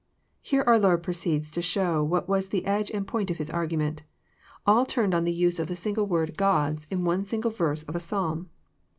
"]Here 0.41 0.63
our 0.65 0.79
Lord 0.79 1.03
proceeds 1.03 1.51
to 1.51 1.61
show 1.61 2.03
what 2.03 2.27
was 2.27 2.49
the 2.49 2.65
edge 2.65 2.89
and 2.89 3.05
point 3.07 3.29
of 3.29 3.37
His 3.37 3.51
argument. 3.51 4.01
All 4.65 4.83
turned 4.83 5.13
on 5.13 5.25
the 5.25 5.31
use 5.31 5.59
of 5.59 5.67
the 5.67 5.75
single 5.75 6.07
word 6.07 6.35
"gods" 6.37 6.87
in 6.89 7.03
one 7.05 7.23
single 7.23 7.51
verse 7.51 7.83
of 7.83 7.95
a 7.95 7.99
Psalm. 7.99 8.49